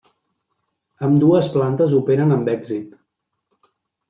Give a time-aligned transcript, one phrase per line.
[1.07, 2.97] Ambdues plantes operen amb èxit.